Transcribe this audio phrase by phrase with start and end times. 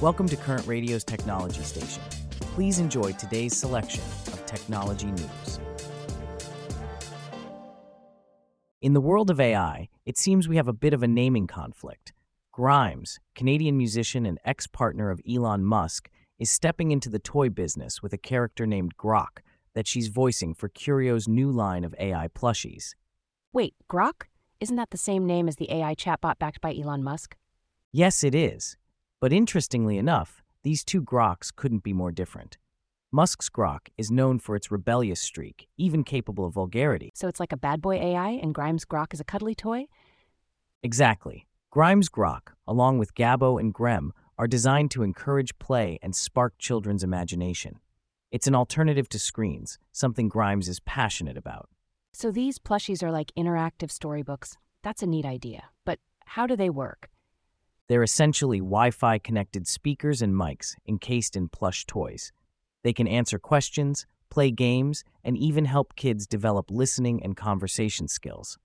[0.00, 2.00] Welcome to Current Radio's Technology Station.
[2.38, 5.58] Please enjoy today's selection of technology news.
[8.80, 12.12] In the world of AI, it seems we have a bit of a naming conflict.
[12.52, 16.08] Grimes, Canadian musician and ex partner of Elon Musk,
[16.38, 19.40] is stepping into the toy business with a character named Grok
[19.74, 22.94] that she's voicing for Curio's new line of AI plushies.
[23.52, 24.26] Wait, Grok?
[24.60, 27.34] Isn't that the same name as the AI chatbot backed by Elon Musk?
[27.90, 28.76] Yes, it is.
[29.20, 32.56] But interestingly enough, these two Groks couldn't be more different.
[33.10, 37.10] Musk's Grok is known for its rebellious streak, even capable of vulgarity.
[37.14, 39.86] So it's like a bad boy AI and Grimes Grok is a cuddly toy?
[40.84, 41.48] Exactly.
[41.70, 47.02] Grimes Grok, along with Gabo and Grem, are designed to encourage play and spark children's
[47.02, 47.80] imagination.
[48.30, 51.68] It's an alternative to screens, something Grimes is passionate about.
[52.12, 54.58] So these plushies are like interactive storybooks.
[54.84, 55.70] That's a neat idea.
[55.84, 57.08] But how do they work?
[57.88, 62.32] They're essentially Wi Fi connected speakers and mics encased in plush toys.
[62.84, 68.58] They can answer questions, play games, and even help kids develop listening and conversation skills.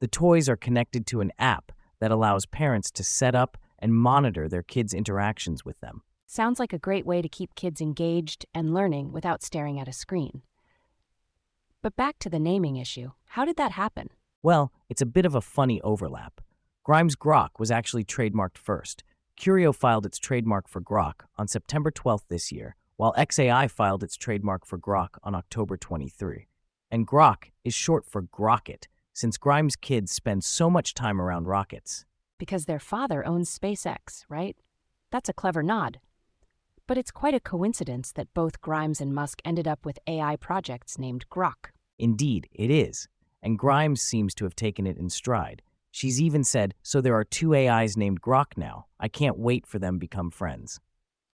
[0.00, 4.48] The toys are connected to an app that allows parents to set up and monitor
[4.48, 6.02] their kids' interactions with them.
[6.26, 9.92] Sounds like a great way to keep kids engaged and learning without staring at a
[9.92, 10.42] screen.
[11.82, 13.12] But back to the naming issue.
[13.28, 14.10] How did that happen?
[14.42, 16.40] Well, it's a bit of a funny overlap.
[16.86, 19.02] Grimes Grok was actually trademarked first.
[19.34, 24.16] Curio filed its trademark for Grok on September 12th this year, while XAI filed its
[24.16, 26.46] trademark for Grok on October 23.
[26.92, 32.04] And Grok is short for Grocket, since Grimes' kids spend so much time around rockets.
[32.38, 34.56] Because their father owns SpaceX, right?
[35.10, 35.98] That's a clever nod.
[36.86, 41.00] But it's quite a coincidence that both Grimes and Musk ended up with AI projects
[41.00, 41.72] named Grok.
[41.98, 43.08] Indeed, it is.
[43.42, 45.62] And Grimes seems to have taken it in stride.
[45.96, 48.84] She's even said, So there are two AIs named Grok now.
[49.00, 50.78] I can't wait for them to become friends.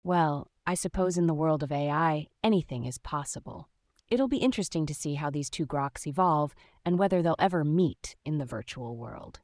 [0.05, 3.71] Well, I suppose in the world of AI, anything is possible.
[4.11, 6.55] It'll be interesting to see how these two Groks evolve
[6.85, 9.41] and whether they'll ever meet in the virtual world.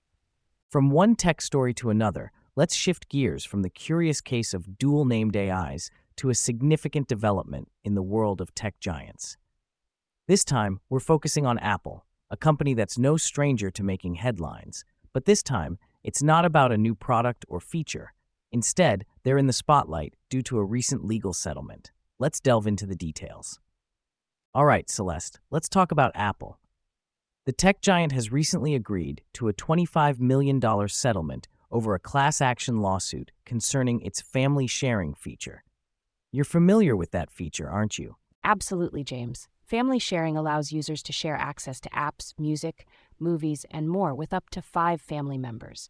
[0.69, 5.07] From one tech story to another, let's shift gears from the curious case of dual
[5.07, 9.39] named AIs to a significant development in the world of tech giants.
[10.29, 14.85] This time, we're focusing on Apple, a company that's no stranger to making headlines.
[15.17, 18.13] But this time, it's not about a new product or feature.
[18.53, 21.91] Instead, they're in the spotlight due to a recent legal settlement.
[22.19, 23.59] Let's delve into the details.
[24.53, 26.59] All right, Celeste, let's talk about Apple.
[27.47, 32.83] The tech giant has recently agreed to a $25 million settlement over a class action
[32.83, 35.65] lawsuit concerning its family sharing feature.
[36.31, 38.17] You're familiar with that feature, aren't you?
[38.45, 39.49] Absolutely, James.
[39.67, 42.87] Family sharing allows users to share access to apps, music,
[43.21, 45.89] movies, and more with up to five family members.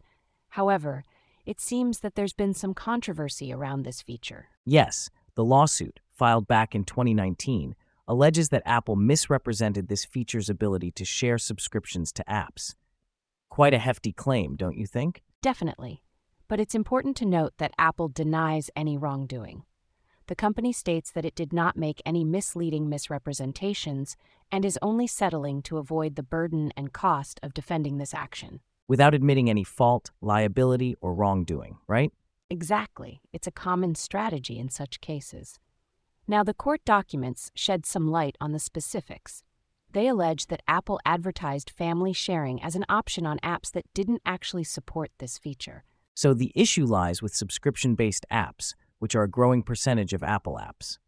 [0.50, 1.04] However,
[1.44, 4.48] it seems that there's been some controversy around this feature.
[4.64, 7.74] Yes, the lawsuit, filed back in 2019,
[8.08, 12.74] alleges that Apple misrepresented this feature's ability to share subscriptions to apps.
[13.48, 15.22] Quite a hefty claim, don't you think?
[15.42, 16.02] Definitely.
[16.48, 19.64] But it's important to note that Apple denies any wrongdoing.
[20.28, 24.16] The company states that it did not make any misleading misrepresentations
[24.50, 28.58] and is only settling to avoid the burden and cost of defending this action.
[28.88, 32.12] Without admitting any fault, liability, or wrongdoing, right?
[32.50, 33.20] Exactly.
[33.32, 35.60] It's a common strategy in such cases.
[36.26, 39.44] Now, the court documents shed some light on the specifics.
[39.92, 44.64] They allege that Apple advertised family sharing as an option on apps that didn't actually
[44.64, 45.84] support this feature.
[46.14, 50.60] So the issue lies with subscription based apps, which are a growing percentage of Apple
[50.60, 50.98] apps.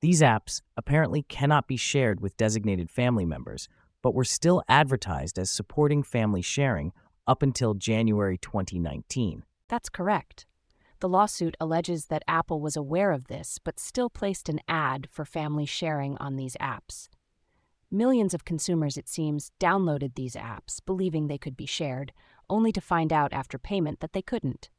[0.00, 3.68] These apps apparently cannot be shared with designated family members,
[4.02, 6.92] but were still advertised as supporting family sharing
[7.26, 9.42] up until January 2019.
[9.68, 10.46] That's correct.
[11.00, 15.24] The lawsuit alleges that Apple was aware of this but still placed an ad for
[15.24, 17.08] family sharing on these apps.
[17.90, 22.12] Millions of consumers, it seems, downloaded these apps, believing they could be shared,
[22.50, 24.70] only to find out after payment that they couldn't.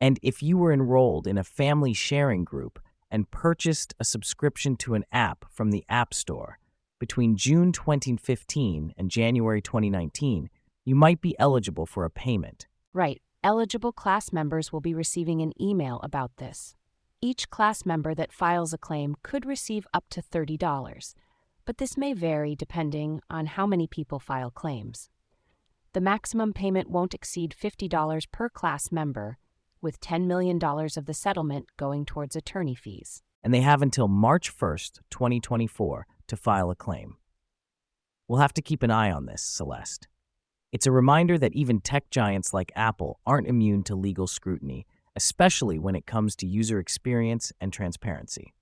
[0.00, 2.78] And if you were enrolled in a family sharing group
[3.10, 6.58] and purchased a subscription to an app from the App Store
[6.98, 10.50] between June 2015 and January 2019,
[10.84, 12.66] you might be eligible for a payment.
[12.92, 13.20] Right.
[13.42, 16.74] Eligible class members will be receiving an email about this.
[17.20, 21.14] Each class member that files a claim could receive up to $30,
[21.64, 25.08] but this may vary depending on how many people file claims.
[25.92, 29.38] The maximum payment won't exceed $50 per class member
[29.80, 33.22] with $10 million of the settlement going towards attorney fees.
[33.42, 37.16] And they have until March 1st, 2024, to file a claim.
[38.28, 40.08] We'll have to keep an eye on this, Celeste.
[40.72, 45.78] It's a reminder that even tech giants like Apple aren't immune to legal scrutiny, especially
[45.78, 48.52] when it comes to user experience and transparency.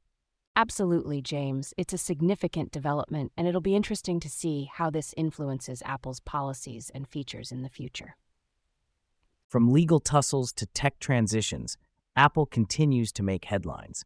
[0.57, 1.75] Absolutely, James.
[1.77, 6.91] It's a significant development, and it'll be interesting to see how this influences Apple's policies
[6.95, 8.17] and features in the future.
[9.55, 11.79] From legal tussles to tech transitions,
[12.17, 14.05] Apple continues to make headlines.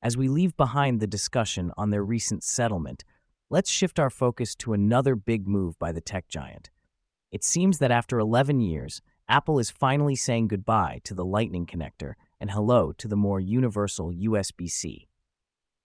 [0.00, 3.04] As we leave behind the discussion on their recent settlement,
[3.50, 6.70] let's shift our focus to another big move by the tech giant.
[7.30, 12.14] It seems that after 11 years, Apple is finally saying goodbye to the Lightning connector
[12.40, 15.06] and hello to the more universal USB C.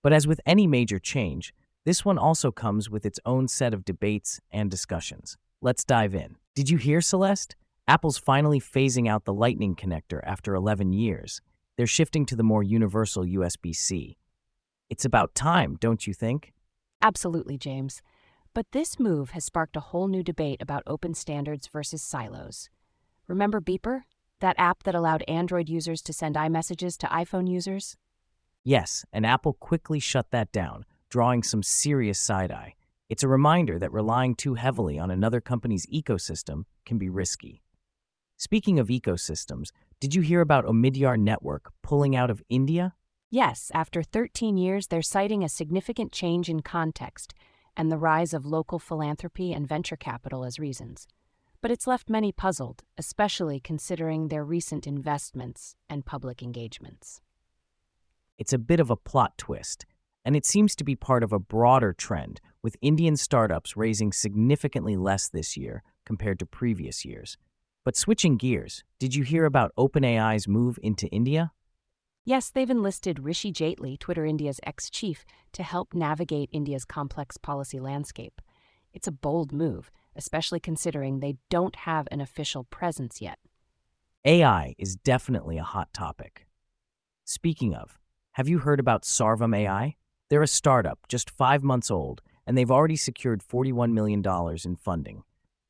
[0.02, 1.54] But as with any major change,
[1.84, 5.36] this one also comes with its own set of debates and discussions.
[5.62, 6.38] Let's dive in.
[6.56, 7.58] Did you hear, Celeste?
[7.86, 11.42] Apple's finally phasing out the Lightning connector after 11 years.
[11.76, 14.18] They're shifting to the more universal USB C.
[14.90, 16.54] It's about time, don't you think?
[17.02, 18.02] Absolutely, James.
[18.54, 22.70] But this move has sparked a whole new debate about open standards versus silos.
[23.28, 24.04] Remember Beeper?
[24.40, 27.98] That app that allowed Android users to send iMessages to iPhone users?
[28.64, 32.76] Yes, and Apple quickly shut that down, drawing some serious side eye.
[33.10, 37.62] It's a reminder that relying too heavily on another company's ecosystem can be risky.
[38.46, 42.94] Speaking of ecosystems, did you hear about Omidyar Network pulling out of India?
[43.32, 47.34] Yes, after 13 years, they're citing a significant change in context
[47.78, 51.08] and the rise of local philanthropy and venture capital as reasons.
[51.62, 57.22] But it's left many puzzled, especially considering their recent investments and public engagements.
[58.38, 59.86] It's a bit of a plot twist,
[60.26, 64.98] and it seems to be part of a broader trend, with Indian startups raising significantly
[64.98, 67.38] less this year compared to previous years.
[67.86, 71.52] But switching gears, did you hear about OpenAI's move into India?
[72.24, 77.82] Yes, they've enlisted Rishi Jaitley, Twitter India's ex chief, to help navigate India's complex policy
[77.82, 78.42] landscape.
[78.94, 83.40] It's a bold move, especially considering they don't have an official presence yet.
[84.24, 86.48] AI is definitely a hot topic.
[87.26, 88.00] Speaking of,
[88.34, 89.98] have you heard about Sarvam AI?
[90.30, 94.24] They're a startup, just five months old, and they've already secured $41 million
[94.64, 95.24] in funding.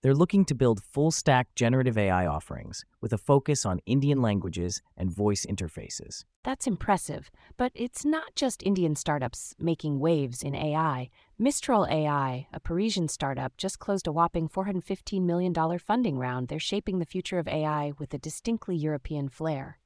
[0.04, 4.82] They're looking to build full stack generative AI offerings with a focus on Indian languages
[4.98, 6.26] and voice interfaces.
[6.44, 11.10] That's impressive, but it's not just Indian startups making waves in AI.
[11.40, 16.50] Mistral AI, a Parisian startup, just closed a whopping $415 million funding round.
[16.50, 19.80] They're shaping the future of AI with a distinctly European flair.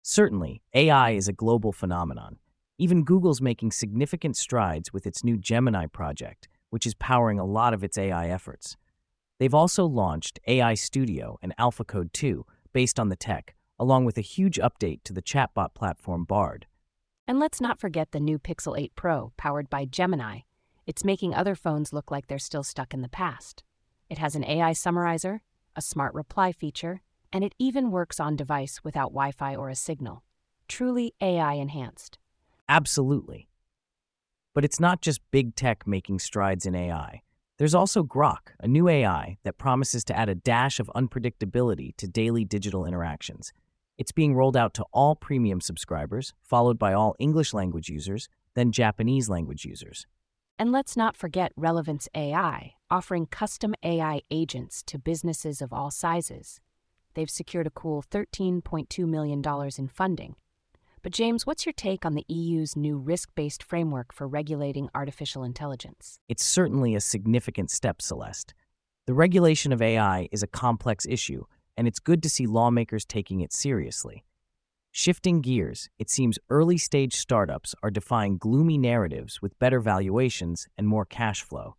[0.00, 2.38] Certainly, AI is a global phenomenon.
[2.78, 7.74] Even Google's making significant strides with its new Gemini project, which is powering a lot
[7.74, 8.78] of its AI efforts.
[9.38, 14.22] They've also launched AI Studio and AlphaCode 2 based on the tech, along with a
[14.22, 16.66] huge update to the chatbot platform Bard.
[17.26, 20.40] And let's not forget the new Pixel 8 Pro, powered by Gemini.
[20.86, 23.62] It's making other phones look like they're still stuck in the past.
[24.08, 25.42] It has an AI summarizer,
[25.76, 27.02] a smart reply feature,
[27.32, 30.24] and it even works on device without Wi Fi or a signal.
[30.66, 32.18] Truly AI enhanced.
[32.68, 33.48] Absolutely.
[34.54, 37.22] But it's not just big tech making strides in AI.
[37.58, 42.06] There's also Grok, a new AI that promises to add a dash of unpredictability to
[42.06, 43.52] daily digital interactions.
[43.98, 48.70] It's being rolled out to all premium subscribers, followed by all English language users, then
[48.70, 50.06] Japanese language users.
[50.56, 56.60] And let's not forget Relevance AI, offering custom AI agents to businesses of all sizes.
[57.14, 59.42] They've secured a cool $13.2 million
[59.76, 60.36] in funding.
[61.02, 65.44] But, James, what's your take on the EU's new risk based framework for regulating artificial
[65.44, 66.18] intelligence?
[66.28, 68.54] It's certainly a significant step, Celeste.
[69.06, 71.44] The regulation of AI is a complex issue,
[71.76, 74.24] and it's good to see lawmakers taking it seriously.
[74.90, 80.88] Shifting gears, it seems early stage startups are defying gloomy narratives with better valuations and
[80.88, 81.76] more cash flow.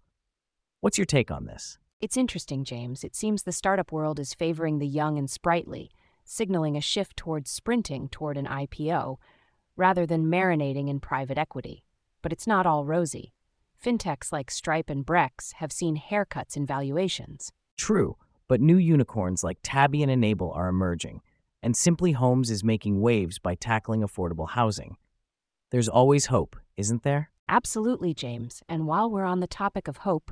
[0.80, 1.78] What's your take on this?
[2.00, 3.04] It's interesting, James.
[3.04, 5.92] It seems the startup world is favoring the young and sprightly,
[6.30, 9.18] signaling a shift towards sprinting toward an IPO
[9.76, 11.84] rather than marinating in private equity.
[12.22, 13.34] But it's not all rosy.
[13.84, 17.52] Fintechs like Stripe and Brex have seen haircuts in valuations.
[17.78, 18.16] True,
[18.48, 21.22] but new unicorns like Tabby and Enable are emerging,
[21.64, 24.98] and Simply Homes is making waves by tackling affordable housing.
[25.72, 27.32] There's always hope, isn't there?
[27.48, 28.62] Absolutely, James.
[28.70, 30.32] And while we're on the topic of hope,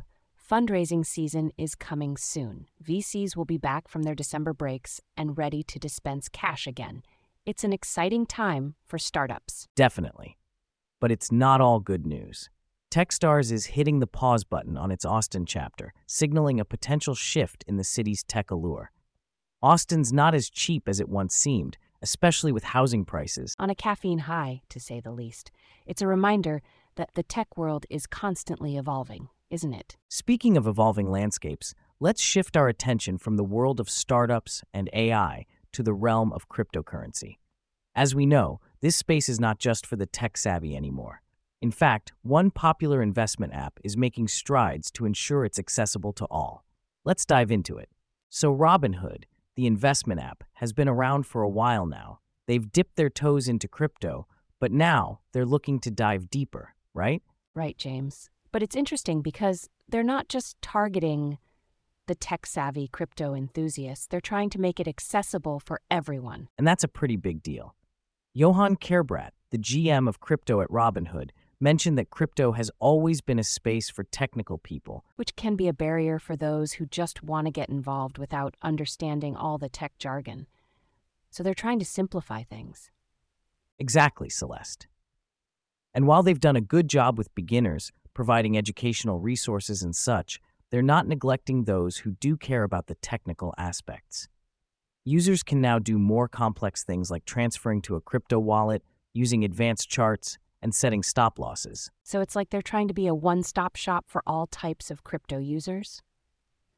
[0.50, 2.68] Fundraising season is coming soon.
[2.82, 7.04] VCs will be back from their December breaks and ready to dispense cash again.
[7.46, 9.68] It's an exciting time for startups.
[9.76, 10.38] Definitely.
[11.02, 12.50] But it's not all good news.
[12.90, 17.76] Techstars is hitting the pause button on its Austin chapter, signaling a potential shift in
[17.76, 18.92] the city's tech allure.
[19.62, 23.54] Austin's not as cheap as it once seemed, especially with housing prices.
[23.60, 25.52] On a caffeine high, to say the least.
[25.86, 26.62] It's a reminder
[26.96, 29.98] that the tech world is constantly evolving isn't it?
[30.10, 35.46] Speaking of evolving landscapes, let's shift our attention from the world of startups and AI
[35.74, 37.38] to the realm of cryptocurrency.
[37.96, 41.22] As we know, this space is not just for the tech savvy anymore.
[41.62, 46.64] In fact, one popular investment app is making strides to ensure it's accessible to all.
[47.04, 47.90] Let's dive into it.
[48.30, 49.24] So, Robinhood,
[49.56, 52.20] the investment app, has been around for a while now.
[52.46, 54.28] They've dipped their toes into crypto,
[54.60, 57.24] but now they're looking to dive deeper, right?
[57.56, 58.30] Right, James.
[58.58, 61.38] But it's interesting because they're not just targeting
[62.08, 66.48] the tech savvy crypto enthusiasts, they're trying to make it accessible for everyone.
[66.58, 67.76] And that's a pretty big deal.
[68.34, 73.44] Johan Kerbrat, the GM of crypto at Robinhood, mentioned that crypto has always been a
[73.44, 75.06] space for technical people.
[75.18, 79.36] Which can be a barrier for those who just want to get involved without understanding
[79.36, 80.48] all the tech jargon.
[81.30, 82.90] So they're trying to simplify things.
[83.78, 84.88] Exactly, Celeste.
[85.94, 90.82] And while they've done a good job with beginners, providing educational resources and such, they're
[90.82, 94.28] not neglecting those who do care about the technical aspects.
[95.06, 98.82] Users can now do more complex things like transferring to a crypto wallet,
[99.14, 101.92] using advanced charts, and setting stop losses.
[102.02, 105.04] So it's like they're trying to be a one stop shop for all types of
[105.04, 106.02] crypto users?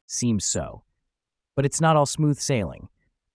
[0.07, 0.83] Seems so.
[1.55, 2.89] But it's not all smooth sailing.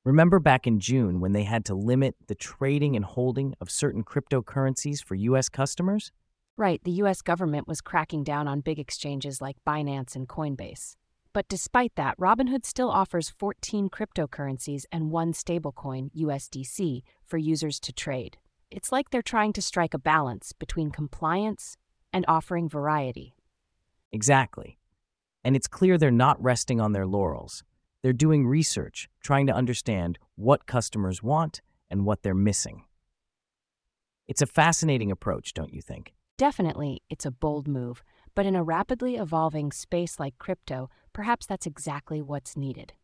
[0.04, 4.04] Remember back in June when they had to limit the trading and holding of certain
[4.04, 5.48] cryptocurrencies for U.S.
[5.48, 6.12] customers?
[6.56, 10.94] Right, the US government was cracking down on big exchanges like Binance and Coinbase.
[11.32, 17.92] But despite that, Robinhood still offers 14 cryptocurrencies and one stablecoin, USDC, for users to
[17.92, 18.38] trade.
[18.70, 21.76] It's like they're trying to strike a balance between compliance
[22.12, 23.34] and offering variety.
[24.12, 24.78] Exactly.
[25.42, 27.64] And it's clear they're not resting on their laurels.
[28.02, 32.84] They're doing research, trying to understand what customers want and what they're missing.
[34.28, 36.14] It's a fascinating approach, don't you think?
[36.36, 38.02] Definitely, it's a bold move,
[38.34, 42.94] but in a rapidly evolving space like crypto, perhaps that's exactly what's needed.